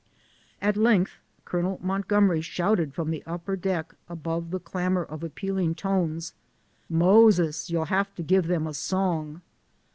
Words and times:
At 0.63 0.77
length 0.77 1.19
Col. 1.45 1.77
Montgomery 1.79 2.41
shouted 2.41 2.91
from 2.91 3.11
the 3.11 3.21
upper 3.27 3.55
deck, 3.55 3.93
above 4.09 4.49
the 4.49 4.59
clamor 4.59 5.03
of 5.03 5.23
appealing 5.23 5.75
tones, 5.75 6.33
"Moses, 6.89 7.69
you'll 7.69 7.85
have 7.85 8.15
to 8.15 8.23
give 8.23 8.49
'em 8.49 8.65
a 8.65 8.73
song." 8.73 9.43